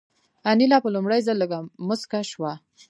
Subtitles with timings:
[0.51, 2.51] انیلا په لومړي ځل لږه موسکه شوه